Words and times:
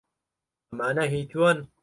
ئەمانە 0.69 1.05
هیی 1.11 1.25
تۆن؟ 1.31 1.57